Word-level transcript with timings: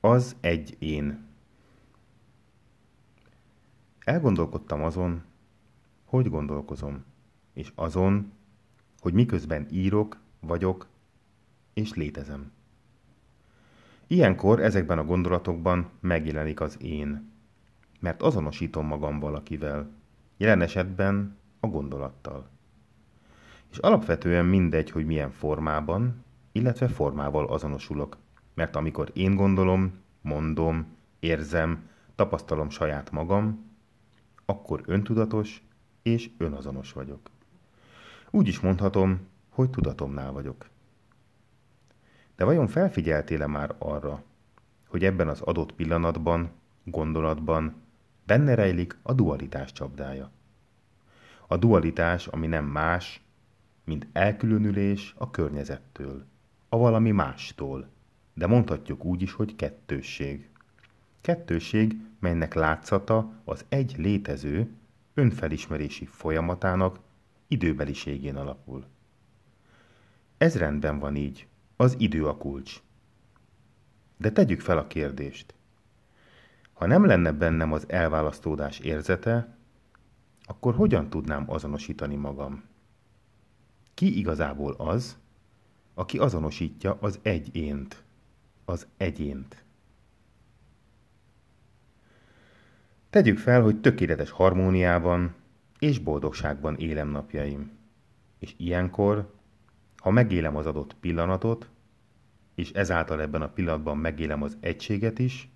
Az 0.00 0.36
egy 0.40 0.76
én. 0.78 1.26
Elgondolkodtam 3.98 4.82
azon, 4.82 5.22
hogy 6.04 6.28
gondolkozom, 6.28 7.04
és 7.52 7.72
azon, 7.74 8.32
hogy 9.00 9.12
miközben 9.12 9.66
írok, 9.70 10.20
vagyok, 10.40 10.86
és 11.74 11.94
létezem. 11.94 12.52
Ilyenkor 14.06 14.60
ezekben 14.60 14.98
a 14.98 15.04
gondolatokban 15.04 15.90
megjelenik 16.00 16.60
az 16.60 16.82
én, 16.82 17.30
mert 18.00 18.22
azonosítom 18.22 18.86
magam 18.86 19.18
valakivel, 19.18 19.90
jelen 20.36 20.60
esetben 20.60 21.36
a 21.60 21.66
gondolattal. 21.66 22.48
És 23.70 23.78
alapvetően 23.78 24.44
mindegy, 24.44 24.90
hogy 24.90 25.06
milyen 25.06 25.30
formában, 25.30 26.24
illetve 26.52 26.88
formával 26.88 27.46
azonosulok, 27.46 28.16
mert 28.58 28.76
amikor 28.76 29.10
én 29.12 29.34
gondolom, 29.34 29.92
mondom, 30.20 30.86
érzem, 31.18 31.88
tapasztalom 32.14 32.70
saját 32.70 33.10
magam, 33.10 33.70
akkor 34.44 34.82
öntudatos 34.86 35.62
és 36.02 36.30
önazonos 36.38 36.92
vagyok. 36.92 37.30
Úgy 38.30 38.48
is 38.48 38.60
mondhatom, 38.60 39.20
hogy 39.48 39.70
tudatomnál 39.70 40.32
vagyok. 40.32 40.68
De 42.36 42.44
vajon 42.44 42.66
felfigyeltél-e 42.66 43.46
már 43.46 43.74
arra, 43.78 44.22
hogy 44.88 45.04
ebben 45.04 45.28
az 45.28 45.40
adott 45.40 45.72
pillanatban, 45.72 46.50
gondolatban 46.84 47.74
benne 48.26 48.54
rejlik 48.54 48.98
a 49.02 49.12
dualitás 49.12 49.72
csapdája? 49.72 50.30
A 51.46 51.56
dualitás, 51.56 52.26
ami 52.26 52.46
nem 52.46 52.64
más, 52.64 53.22
mint 53.84 54.06
elkülönülés 54.12 55.14
a 55.18 55.30
környezettől, 55.30 56.24
a 56.68 56.76
valami 56.76 57.10
mástól, 57.10 57.96
de 58.38 58.46
mondhatjuk 58.46 59.04
úgy 59.04 59.22
is, 59.22 59.32
hogy 59.32 59.56
kettősség. 59.56 60.48
Kettősség, 61.20 62.00
melynek 62.20 62.54
látszata 62.54 63.32
az 63.44 63.64
egy 63.68 63.94
létező, 63.96 64.70
önfelismerési 65.14 66.06
folyamatának 66.06 66.98
időbeliségén 67.48 68.36
alapul. 68.36 68.84
Ez 70.36 70.56
rendben 70.56 70.98
van 70.98 71.16
így, 71.16 71.46
az 71.76 71.94
idő 71.98 72.26
a 72.26 72.36
kulcs. 72.36 72.80
De 74.16 74.30
tegyük 74.32 74.60
fel 74.60 74.78
a 74.78 74.86
kérdést. 74.86 75.54
Ha 76.72 76.86
nem 76.86 77.04
lenne 77.04 77.32
bennem 77.32 77.72
az 77.72 77.88
elválasztódás 77.88 78.78
érzete, 78.78 79.56
akkor 80.42 80.74
hogyan 80.74 81.10
tudnám 81.10 81.50
azonosítani 81.50 82.16
magam? 82.16 82.64
Ki 83.94 84.18
igazából 84.18 84.72
az, 84.72 85.18
aki 85.94 86.18
azonosítja 86.18 86.98
az 87.00 87.18
egy 87.22 87.56
ént, 87.56 88.06
az 88.68 88.86
egyént? 88.96 89.64
Tegyük 93.10 93.38
fel, 93.38 93.62
hogy 93.62 93.80
tökéletes 93.80 94.30
harmóniában 94.30 95.34
és 95.78 95.98
boldogságban 95.98 96.76
élem 96.76 97.08
napjaim. 97.08 97.70
És 98.38 98.54
ilyenkor, 98.56 99.34
ha 99.96 100.10
megélem 100.10 100.56
az 100.56 100.66
adott 100.66 100.94
pillanatot, 100.94 101.70
és 102.54 102.70
ezáltal 102.70 103.20
ebben 103.20 103.42
a 103.42 103.48
pillanatban 103.48 103.98
megélem 103.98 104.42
az 104.42 104.56
egységet 104.60 105.18
is, 105.18 105.50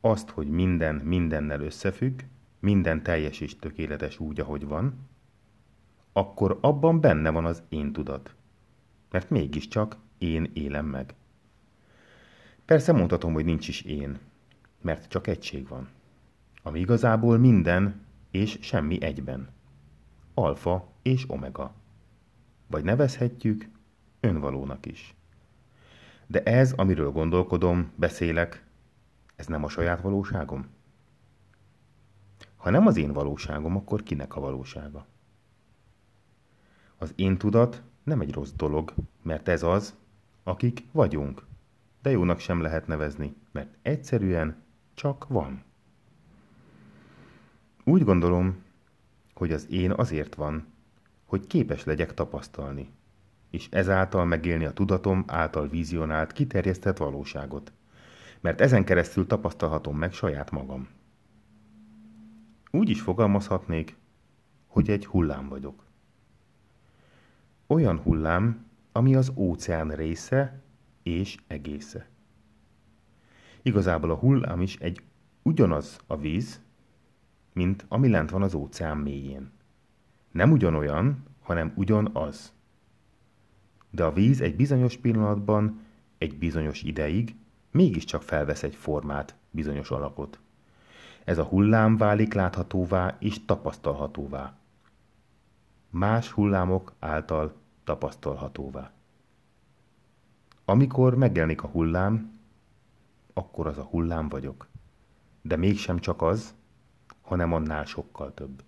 azt, 0.00 0.30
hogy 0.30 0.48
minden 0.48 0.94
mindennel 0.94 1.60
összefügg, 1.60 2.20
minden 2.58 3.02
teljes 3.02 3.40
és 3.40 3.56
tökéletes 3.56 4.18
úgy, 4.18 4.40
ahogy 4.40 4.66
van, 4.66 5.08
akkor 6.12 6.58
abban 6.60 7.00
benne 7.00 7.30
van 7.30 7.44
az 7.44 7.62
én 7.68 7.92
tudat. 7.92 8.34
Mert 9.10 9.30
mégiscsak 9.30 9.96
én 10.18 10.50
élem 10.52 10.86
meg. 10.86 11.14
Persze 12.72 12.92
mondhatom, 12.92 13.32
hogy 13.32 13.44
nincs 13.44 13.68
is 13.68 13.82
én, 13.82 14.18
mert 14.80 15.08
csak 15.08 15.26
egység 15.26 15.68
van 15.68 15.88
ami 16.62 16.80
igazából 16.80 17.38
minden 17.38 18.06
és 18.30 18.58
semmi 18.60 19.02
egyben. 19.02 19.48
Alfa 20.34 20.88
és 21.02 21.24
omega. 21.30 21.74
Vagy 22.66 22.84
nevezhetjük 22.84 23.68
önvalónak 24.20 24.86
is. 24.86 25.14
De 26.26 26.42
ez, 26.42 26.72
amiről 26.72 27.10
gondolkodom, 27.10 27.92
beszélek, 27.94 28.64
ez 29.36 29.46
nem 29.46 29.64
a 29.64 29.68
saját 29.68 30.00
valóságom? 30.00 30.66
Ha 32.56 32.70
nem 32.70 32.86
az 32.86 32.96
én 32.96 33.12
valóságom, 33.12 33.76
akkor 33.76 34.02
kinek 34.02 34.36
a 34.36 34.40
valósága? 34.40 35.06
Az 36.98 37.12
én 37.16 37.38
tudat 37.38 37.82
nem 38.02 38.20
egy 38.20 38.32
rossz 38.32 38.52
dolog, 38.56 38.94
mert 39.22 39.48
ez 39.48 39.62
az, 39.62 39.94
akik 40.42 40.84
vagyunk. 40.92 41.44
De 42.02 42.10
jónak 42.10 42.38
sem 42.38 42.60
lehet 42.60 42.86
nevezni, 42.86 43.34
mert 43.52 43.76
egyszerűen 43.82 44.62
csak 44.94 45.26
van. 45.28 45.62
Úgy 47.84 48.04
gondolom, 48.04 48.62
hogy 49.34 49.52
az 49.52 49.66
én 49.70 49.90
azért 49.90 50.34
van, 50.34 50.66
hogy 51.24 51.46
képes 51.46 51.84
legyek 51.84 52.14
tapasztalni, 52.14 52.90
és 53.50 53.68
ezáltal 53.70 54.24
megélni 54.24 54.64
a 54.64 54.72
tudatom 54.72 55.24
által 55.26 55.68
vizionált, 55.68 56.32
kiterjesztett 56.32 56.96
valóságot, 56.96 57.72
mert 58.40 58.60
ezen 58.60 58.84
keresztül 58.84 59.26
tapasztalhatom 59.26 59.98
meg 59.98 60.12
saját 60.12 60.50
magam. 60.50 60.88
Úgy 62.70 62.88
is 62.88 63.00
fogalmazhatnék, 63.00 63.96
hogy 64.66 64.90
egy 64.90 65.06
hullám 65.06 65.48
vagyok. 65.48 65.84
Olyan 67.66 67.98
hullám, 67.98 68.66
ami 68.92 69.14
az 69.14 69.32
óceán 69.34 69.88
része 69.88 70.62
és 71.02 71.36
egésze. 71.46 72.08
Igazából 73.62 74.10
a 74.10 74.16
hullám 74.16 74.60
is 74.60 74.76
egy 74.76 75.02
ugyanaz 75.42 76.00
a 76.06 76.16
víz, 76.16 76.60
mint 77.52 77.84
ami 77.88 78.08
lent 78.08 78.30
van 78.30 78.42
az 78.42 78.54
óceán 78.54 78.96
mélyén. 78.96 79.50
Nem 80.30 80.52
ugyanolyan, 80.52 81.24
hanem 81.40 81.72
ugyanaz. 81.76 82.52
De 83.90 84.04
a 84.04 84.12
víz 84.12 84.40
egy 84.40 84.56
bizonyos 84.56 84.96
pillanatban, 84.96 85.80
egy 86.18 86.38
bizonyos 86.38 86.82
ideig 86.82 87.34
mégiscsak 87.70 88.22
felvesz 88.22 88.62
egy 88.62 88.74
formát, 88.74 89.34
bizonyos 89.50 89.90
alakot. 89.90 90.40
Ez 91.24 91.38
a 91.38 91.44
hullám 91.44 91.96
válik 91.96 92.34
láthatóvá 92.34 93.16
és 93.20 93.44
tapasztalhatóvá. 93.44 94.56
Más 95.90 96.30
hullámok 96.30 96.92
által 96.98 97.54
tapasztalhatóvá. 97.84 98.92
Amikor 100.72 101.14
megjelenik 101.14 101.62
a 101.62 101.66
hullám, 101.68 102.38
akkor 103.32 103.66
az 103.66 103.78
a 103.78 103.82
hullám 103.82 104.28
vagyok. 104.28 104.68
De 105.42 105.56
mégsem 105.56 105.98
csak 105.98 106.22
az, 106.22 106.54
hanem 107.20 107.52
annál 107.52 107.84
sokkal 107.84 108.34
több. 108.34 108.62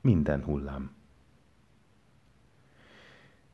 Minden 0.00 0.42
hullám. 0.42 0.90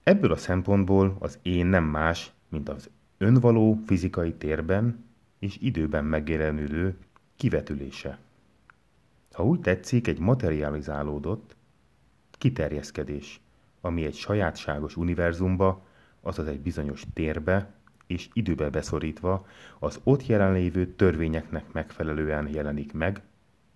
Ebből 0.02 0.32
a 0.32 0.36
szempontból 0.36 1.16
az 1.18 1.38
én 1.42 1.66
nem 1.66 1.84
más, 1.84 2.32
mint 2.48 2.68
az 2.68 2.90
önvaló 3.18 3.78
fizikai 3.86 4.34
térben 4.34 5.04
és 5.38 5.58
időben 5.60 6.04
megjelenülő 6.04 6.98
kivetülése. 7.36 8.18
Ha 9.32 9.44
úgy 9.44 9.60
tetszik, 9.60 10.06
egy 10.06 10.18
materializálódott 10.18 11.56
kiterjeszkedés, 12.30 13.40
ami 13.80 14.04
egy 14.04 14.14
sajátságos 14.14 14.96
univerzumba, 14.96 15.90
azaz 16.22 16.46
egy 16.46 16.60
bizonyos 16.60 17.04
térbe 17.12 17.74
és 18.06 18.28
időbe 18.32 18.70
beszorítva 18.70 19.46
az 19.78 20.00
ott 20.04 20.26
jelenlévő 20.26 20.86
törvényeknek 20.86 21.72
megfelelően 21.72 22.48
jelenik 22.48 22.92
meg, 22.92 23.22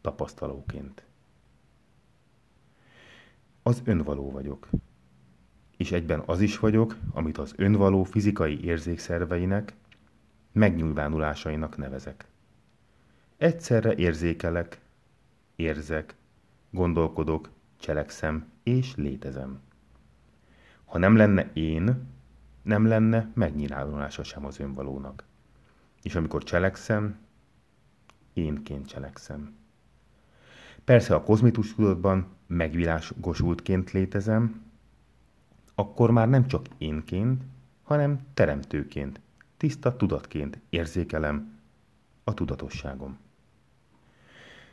tapasztalóként. 0.00 1.04
Az 3.62 3.82
önvaló 3.84 4.30
vagyok. 4.30 4.68
És 5.76 5.92
egyben 5.92 6.22
az 6.26 6.40
is 6.40 6.58
vagyok, 6.58 6.96
amit 7.12 7.38
az 7.38 7.54
önvaló 7.56 8.04
fizikai 8.04 8.64
érzékszerveinek, 8.64 9.74
megnyilvánulásainak 10.52 11.76
nevezek. 11.76 12.26
Egyszerre 13.36 13.94
érzékelek, 13.94 14.80
érzek, 15.56 16.14
gondolkodok, 16.70 17.50
cselekszem 17.76 18.46
és 18.62 18.94
létezem. 18.94 19.60
Ha 20.84 20.98
nem 20.98 21.16
lenne 21.16 21.50
én, 21.52 22.15
nem 22.66 22.86
lenne 22.86 23.30
megnyilvánulása 23.34 24.22
sem 24.22 24.44
az 24.44 24.60
önvalónak. 24.60 25.24
És 26.02 26.14
amikor 26.14 26.42
cselekszem, 26.42 27.18
énként 28.32 28.86
cselekszem. 28.86 29.54
Persze 30.84 31.14
a 31.14 31.22
kozmitus 31.22 31.74
tudatban 31.74 32.26
megvilágosultként 32.46 33.90
létezem, 33.90 34.62
akkor 35.74 36.10
már 36.10 36.28
nem 36.28 36.46
csak 36.46 36.66
énként, 36.78 37.42
hanem 37.82 38.20
teremtőként, 38.34 39.20
tiszta 39.56 39.96
tudatként 39.96 40.58
érzékelem 40.68 41.58
a 42.24 42.34
tudatosságom. 42.34 43.18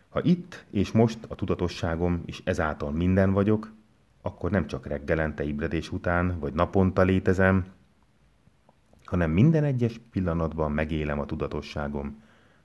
Ha 0.10 0.24
itt 0.24 0.66
és 0.70 0.92
most 0.92 1.20
a 1.28 1.36
tudatosságom 1.36 2.22
és 2.26 2.42
ezáltal 2.44 2.92
minden 2.92 3.32
vagyok, 3.32 3.72
akkor 4.22 4.52
nem 4.52 4.68
csak 4.68 4.86
reggelente 4.86 5.44
ébredés 5.44 5.92
után 5.92 6.40
vagy 6.40 6.54
naponta 6.54 7.02
létezem, 7.02 7.66
hanem 9.14 9.32
minden 9.32 9.64
egyes 9.64 10.00
pillanatban 10.12 10.72
megélem 10.72 11.20
a 11.20 11.26
tudatosságom, 11.26 12.24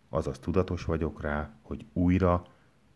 azaz 0.09 0.39
tudatos 0.39 0.85
vagyok 0.85 1.21
rá, 1.21 1.51
hogy 1.63 1.87
újra 1.93 2.47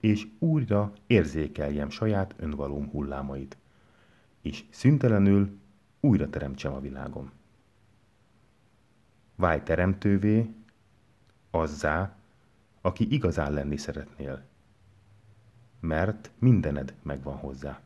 és 0.00 0.26
újra 0.38 0.92
érzékeljem 1.06 1.90
saját 1.90 2.34
önvalóm 2.36 2.88
hullámait, 2.88 3.56
és 4.42 4.64
szüntelenül 4.70 5.58
újra 6.00 6.30
teremtsem 6.30 6.72
a 6.72 6.80
világom. 6.80 7.30
Válj 9.34 9.62
teremtővé, 9.62 10.54
azzá, 11.50 12.16
aki 12.80 13.12
igazán 13.12 13.52
lenni 13.52 13.76
szeretnél, 13.76 14.44
mert 15.80 16.30
mindened 16.38 16.94
megvan 17.02 17.36
hozzá. 17.36 17.80